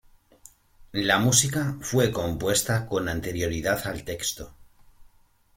[0.93, 4.55] La música fue compuesta con anterioridad al texto.